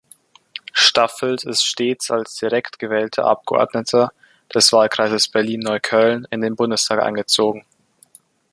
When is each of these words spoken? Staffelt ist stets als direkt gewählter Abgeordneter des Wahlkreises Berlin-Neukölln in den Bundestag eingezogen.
Staffelt 0.73 1.43
ist 1.43 1.63
stets 1.63 2.09
als 2.09 2.33
direkt 2.33 2.79
gewählter 2.79 3.25
Abgeordneter 3.25 4.11
des 4.51 4.73
Wahlkreises 4.73 5.27
Berlin-Neukölln 5.27 6.25
in 6.31 6.41
den 6.41 6.55
Bundestag 6.55 6.99
eingezogen. 7.03 7.63